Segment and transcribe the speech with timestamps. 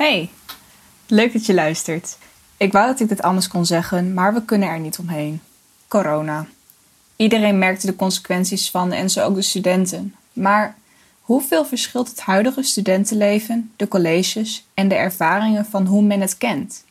[0.00, 0.30] Hey,
[1.06, 2.16] leuk dat je luistert.
[2.56, 5.40] Ik wou dat ik dit anders kon zeggen, maar we kunnen er niet omheen.
[5.88, 6.46] Corona.
[7.16, 10.14] Iedereen merkte de consequenties van en zo ook de studenten.
[10.32, 10.76] Maar
[11.20, 16.84] hoeveel verschilt het huidige studentenleven, de colleges en de ervaringen van hoe men het kent?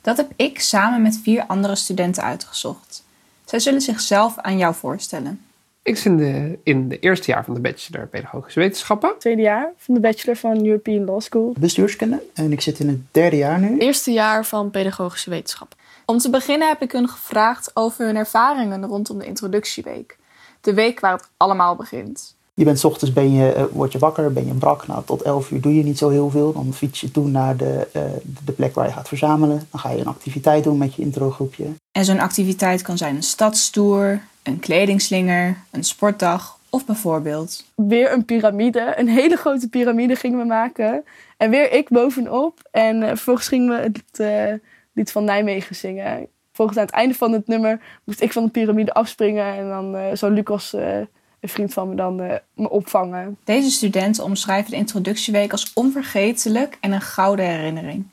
[0.00, 3.04] Dat heb ik samen met vier andere studenten uitgezocht.
[3.44, 5.40] Zij zullen zichzelf aan jou voorstellen.
[5.84, 9.18] Ik zit in de, in de eerste jaar van de bachelor Pedagogische Wetenschappen.
[9.18, 11.54] Tweede jaar van de bachelor van European Law School.
[11.58, 13.78] bestuurskunde en ik zit in het derde jaar nu.
[13.78, 15.74] Eerste jaar van pedagogische wetenschap.
[16.04, 20.16] Om te beginnen heb ik hun gevraagd over hun ervaringen rondom de introductieweek.
[20.60, 22.36] De week waar het allemaal begint.
[22.54, 24.86] Je bent 's ochtends ben je, eh, word je wakker, ben je brak.
[24.86, 26.52] Nou, tot 11 uur doe je niet zo heel veel.
[26.52, 28.02] Dan fiets je toe naar de, eh,
[28.44, 29.66] de plek waar je gaat verzamelen.
[29.70, 31.64] Dan ga je een activiteit doen met je introgroepje.
[31.92, 38.24] En zo'n activiteit kan zijn een stadstoer, een kledingslinger, een sportdag of bijvoorbeeld Weer een
[38.24, 41.04] piramide, een hele grote piramide gingen we maken.
[41.36, 42.68] En weer ik bovenop.
[42.70, 46.28] En eh, vervolgens gingen we het eh, lied van Nijmegen zingen.
[46.54, 49.54] Volgens aan het einde van het nummer moest ik van de piramide afspringen.
[49.54, 51.00] En dan eh, zou Lucas, eh,
[51.44, 53.36] een vriend van me, dan eh, me opvangen.
[53.44, 58.06] Deze studenten omschrijven de introductieweek als onvergetelijk en een gouden herinnering.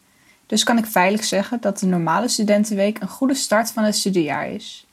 [0.46, 4.50] Dus kan ik veilig zeggen dat de normale studentenweek een goede start van het studiejaar
[4.50, 4.88] is.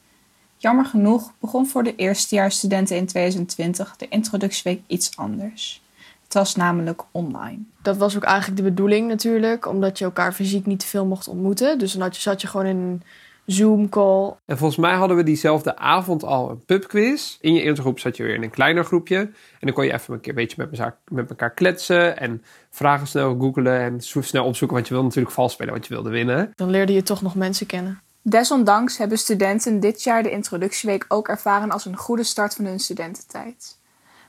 [0.57, 5.83] Jammer genoeg begon voor de eerstejaarsstudenten in 2020 de introductieweek iets anders.
[6.25, 7.59] Het was namelijk online.
[7.83, 11.29] Dat was ook eigenlijk de bedoeling natuurlijk, omdat je elkaar fysiek niet te veel mocht
[11.29, 11.79] ontmoeten.
[11.79, 13.03] Dus dan had je, zat je gewoon in een
[13.49, 14.35] Zoom-call.
[14.47, 17.37] En volgens mij hadden we diezelfde avond al een pubquiz.
[17.41, 19.17] In je intergroep zat je weer in een kleiner groepje.
[19.17, 22.19] En dan kon je even een keer een beetje met elkaar, met elkaar kletsen.
[22.19, 24.77] En vragen snel googelen en zo snel opzoeken.
[24.77, 26.53] Want je wilde natuurlijk vals spelen, want je wilde winnen.
[26.55, 28.01] Dan leerde je toch nog mensen kennen.
[28.23, 32.79] Desondanks hebben studenten dit jaar de introductieweek ook ervaren als een goede start van hun
[32.79, 33.79] studententijd.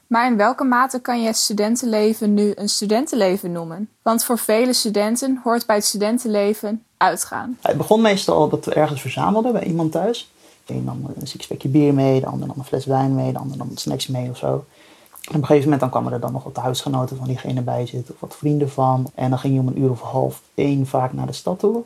[0.08, 3.90] Maar in welke mate kan je het studentenleven nu een studentenleven noemen?
[4.02, 7.58] Want voor vele studenten hoort bij het studentenleven uitgaan.
[7.62, 10.32] Het begon meestal dat we ergens verzamelden bij iemand thuis.
[10.66, 13.40] De een nam een sixpackje bier mee, de ander nam een fles wijn mee, de
[13.40, 14.48] ander nam snacks mee of zo.
[14.48, 17.86] En op een gegeven moment dan kwamen er dan nog wat huisgenoten van diegene bij
[17.86, 19.12] zitten of wat vrienden van.
[19.16, 21.84] En dan ging je om een uur of half één vaak naar de stad toe.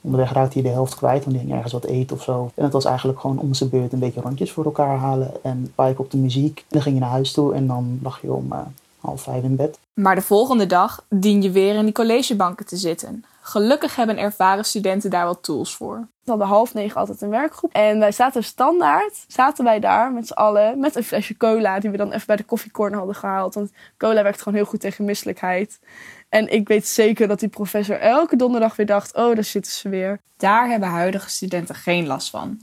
[0.00, 2.50] Onderweg raakte je de helft kwijt, want die ging ergens wat eten of zo.
[2.54, 5.72] En het was eigenlijk gewoon om zijn beurt een beetje rondjes voor elkaar halen en
[5.74, 6.58] pijpen op de muziek.
[6.58, 8.58] En dan ging je naar huis toe en dan lag je om eh,
[9.00, 9.78] half vijf in bed.
[9.94, 13.24] Maar de volgende dag dien je weer in die collegebanken te zitten.
[13.48, 16.08] Gelukkig hebben ervaren studenten daar wat tools voor.
[16.24, 17.72] We hadden half negen altijd een werkgroep.
[17.72, 21.90] En wij zaten standaard, zaten wij daar met z'n allen, met een flesje cola die
[21.90, 23.54] we dan even bij de koffiecorner hadden gehaald.
[23.54, 25.80] Want cola werkt gewoon heel goed tegen misselijkheid.
[26.28, 29.88] En ik weet zeker dat die professor elke donderdag weer dacht, oh, daar zitten ze
[29.88, 30.20] weer.
[30.36, 32.60] Daar hebben huidige studenten geen last van.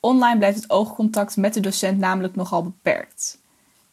[0.00, 3.38] Online blijft het oogcontact met de docent namelijk nogal beperkt.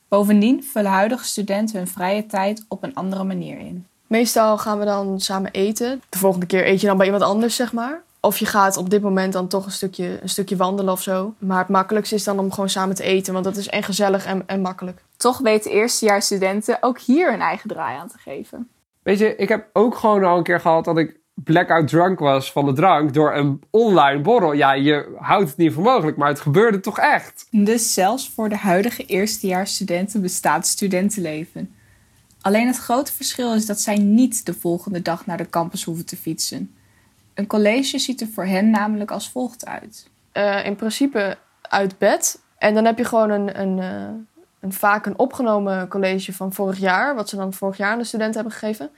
[0.08, 3.88] Bovendien vullen huidige studenten hun vrije tijd op een andere manier in.
[4.13, 6.01] Meestal gaan we dan samen eten.
[6.09, 8.01] De volgende keer eet je dan bij iemand anders, zeg maar.
[8.19, 11.34] Of je gaat op dit moment dan toch een stukje, een stukje wandelen of zo.
[11.38, 13.34] Maar het makkelijkste is dan om gewoon samen te eten.
[13.34, 15.01] Want dat is en gezellig en, en makkelijk.
[15.18, 18.69] Toch weten eerstejaarsstudenten ook hier een eigen draai aan te geven.
[19.03, 22.51] Weet je, ik heb ook gewoon al een keer gehad dat ik blackout drunk was
[22.51, 24.53] van de drank door een online borrel.
[24.53, 27.47] Ja, je houdt het niet voor mogelijk, maar het gebeurde toch echt.
[27.51, 31.75] Dus zelfs voor de huidige eerstejaarsstudenten bestaat studentenleven.
[32.44, 36.06] Alleen het grote verschil is dat zij niet de volgende dag naar de campus hoeven
[36.06, 36.76] te fietsen.
[37.34, 40.09] Een college ziet er voor hen namelijk als volgt uit.
[40.31, 42.40] Eh, in principe uit bed.
[42.58, 44.09] En dan heb je gewoon een, een, eh,
[44.59, 47.16] een vaak een opgenomen college van vorig jaar.
[47.16, 48.90] Wat ze dan vorig jaar aan de studenten hebben gegeven.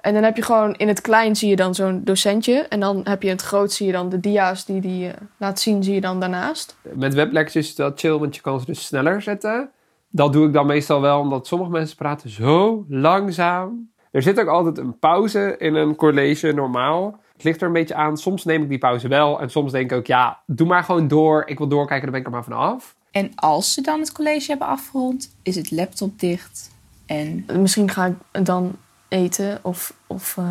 [0.00, 2.54] En dan heb je gewoon in het klein zie je dan zo'n docentje.
[2.68, 5.14] En dan heb je in het groot zie je dan de dia's die die eh,
[5.36, 6.76] laat zien, zie je dan daarnaast.
[6.82, 9.70] Met weblectures is dat chill, want je kan ze dus sneller zetten.
[10.08, 13.90] Dat doe ik dan meestal wel, omdat sommige mensen praten zo langzaam.
[14.10, 17.20] Er zit ook altijd een pauze in een college, normaal.
[17.32, 18.16] Het ligt er een beetje aan.
[18.16, 19.40] Soms neem ik die pauze wel.
[19.40, 21.42] En soms denk ik ook, ja, doe maar gewoon door.
[21.46, 22.96] Ik wil doorkijken, dan ben ik er maar vanaf.
[23.10, 26.70] En als ze dan het college hebben afgerond, is het laptop dicht.
[27.06, 28.76] En Misschien ga ik dan
[29.08, 30.44] eten of, of eh,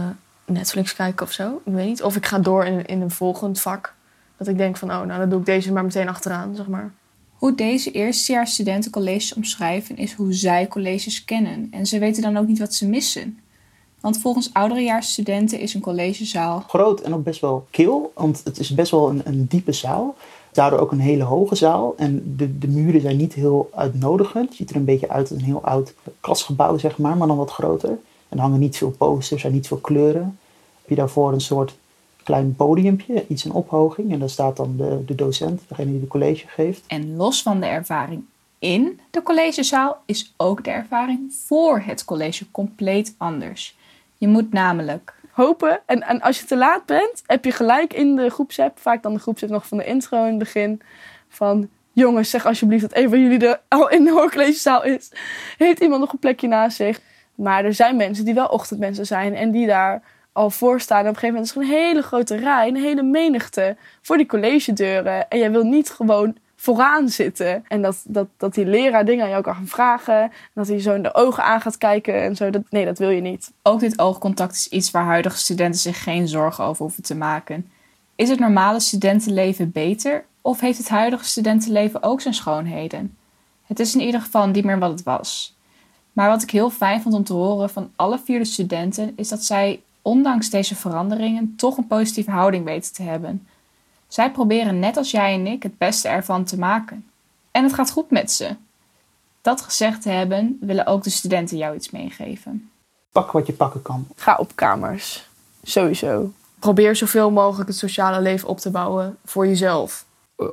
[0.46, 1.62] Netflix kijken of zo.
[1.66, 2.04] Ik weet niet.
[2.04, 3.94] Of ik ga door in, in een volgend vak.
[4.38, 6.92] Dat ik denk van, oh, nou dan doe ik deze maar meteen achteraan, zeg maar.
[7.46, 11.68] Hoe deze eerstejaarsstudenten colleges omschrijven, is hoe zij colleges kennen.
[11.72, 13.40] En ze weten dan ook niet wat ze missen.
[14.00, 18.74] Want volgens ouderejaarsstudenten is een collegezaal Groot en ook best wel kil, want het is
[18.74, 20.16] best wel een, een diepe zaal.
[20.52, 21.94] Daardoor ook een hele hoge zaal.
[21.98, 24.48] En de, de muren zijn niet heel uitnodigend.
[24.48, 27.38] Het ziet er een beetje uit als een heel oud klasgebouw, zeg maar, maar dan
[27.38, 27.90] wat groter.
[28.30, 30.40] En er hangen niet veel posters, er zijn niet veel kleuren.
[30.82, 31.76] Heb je daarvoor een soort
[32.26, 34.12] klein podiumpje, iets in ophoging.
[34.12, 36.84] En daar staat dan de, de docent, degene die de college geeft.
[36.88, 38.24] En los van de ervaring
[38.60, 43.78] in de collegezaal is ook de ervaring voor het college compleet anders.
[44.18, 45.80] Je moet namelijk hopen.
[45.86, 49.14] En, en als je te laat bent, heb je gelijk in de groepsapp, vaak dan
[49.14, 50.82] de groepsapp nog van de intro in het begin,
[51.30, 55.12] van jongens, zeg alsjeblieft dat een van jullie er al in de hoorcollegezaal is.
[55.58, 57.02] Heeft iemand nog een plekje naast zich?
[57.36, 60.02] Maar er zijn mensen die wel ochtendmensen zijn en die daar
[60.36, 61.04] al voor staan.
[61.04, 64.18] En op een gegeven moment is er een hele grote rij, een hele menigte voor
[64.18, 65.30] die collegedeuren.
[65.30, 67.64] En jij wil niet gewoon vooraan zitten.
[67.68, 70.22] En dat, dat, dat die leraar dingen aan jou kan vragen.
[70.22, 72.50] En dat hij zo in de ogen aan gaat kijken en zo.
[72.50, 73.52] Dat, nee, dat wil je niet.
[73.62, 77.70] Ook dit oogcontact is iets waar huidige studenten zich geen zorgen over hoeven te maken.
[78.16, 83.18] Is het normale studentenleven beter of heeft het huidige studentenleven ook zijn schoonheden?
[83.66, 85.56] Het is in ieder geval niet meer wat het was.
[86.16, 89.44] Maar wat ik heel fijn vond om te horen van alle vierde studenten is dat
[89.44, 93.48] zij, ondanks deze veranderingen, toch een positieve houding weten te hebben.
[94.08, 97.06] Zij proberen net als jij en ik het beste ervan te maken.
[97.52, 98.56] En het gaat goed met ze.
[99.42, 102.70] Dat gezegd te hebben, willen ook de studenten jou iets meegeven.
[103.12, 104.08] Pak wat je pakken kan.
[104.16, 105.30] Ga op kamers.
[105.64, 106.32] Sowieso.
[106.60, 110.06] Probeer zoveel mogelijk het sociale leven op te bouwen voor jezelf.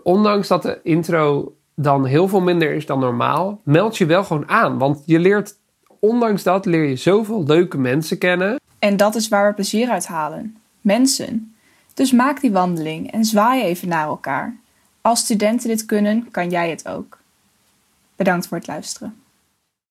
[0.03, 4.49] Ondanks dat de intro dan heel veel minder is dan normaal, meld je wel gewoon
[4.49, 4.79] aan.
[4.79, 5.55] Want je leert,
[5.99, 8.61] ondanks dat, leer je zoveel leuke mensen kennen.
[8.83, 10.57] En dat is waar we plezier uit halen.
[10.81, 11.55] Mensen.
[11.95, 14.57] Dus maak die wandeling en zwaai even naar elkaar.
[15.01, 17.19] Als studenten dit kunnen, kan jij het ook.
[18.17, 19.22] Bedankt voor het luisteren.